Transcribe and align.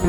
So 0.00 0.08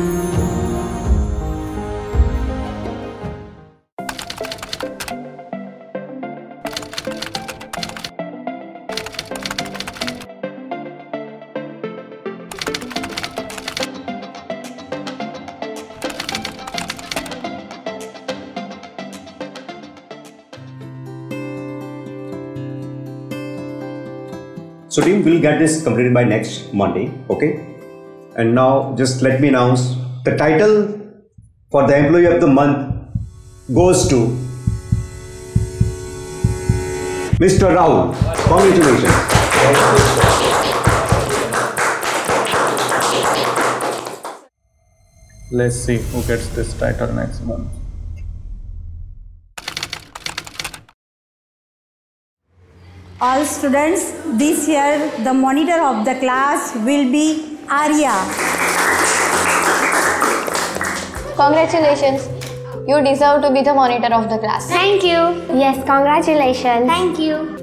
team 25.02 25.22
will 25.22 25.40
get 25.40 25.58
this 25.58 25.82
completed 25.82 26.14
by 26.14 26.24
next 26.24 26.72
Monday, 26.72 27.12
okay? 27.28 27.71
And 28.34 28.54
now 28.54 28.94
just 28.96 29.20
let 29.20 29.40
me 29.40 29.48
announce 29.48 29.94
the 30.24 30.36
title 30.36 30.98
for 31.70 31.86
the 31.86 31.96
employee 31.96 32.24
of 32.26 32.40
the 32.40 32.46
month 32.46 32.96
goes 33.74 34.08
to 34.08 34.16
Mr. 37.36 37.68
Rahul. 37.76 38.14
Congratulations. 38.48 39.12
Let's 45.50 45.76
see 45.76 45.98
who 45.98 46.22
gets 46.22 46.48
this 46.56 46.72
title 46.78 47.12
next 47.12 47.42
month. 47.42 47.68
All 53.20 53.44
students, 53.44 54.12
this 54.38 54.66
year 54.66 55.12
the 55.22 55.34
monitor 55.34 55.80
of 55.84 56.06
the 56.06 56.14
class 56.14 56.74
will 56.76 57.10
be 57.12 57.51
Arya. 57.72 58.12
Congratulations. 61.36 62.28
You 62.86 63.00
deserve 63.02 63.40
to 63.42 63.50
be 63.50 63.62
the 63.62 63.72
monitor 63.72 64.12
of 64.12 64.28
the 64.28 64.36
class. 64.36 64.68
Thank 64.68 65.02
you. 65.02 65.20
Yes, 65.56 65.76
congratulations. 65.86 66.86
Thank 66.86 67.18
you. 67.18 67.61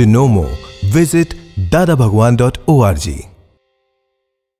To 0.00 0.06
know 0.06 0.26
more, 0.26 0.56
visit 0.86 1.34
dadabhagwan.org. 1.68 3.29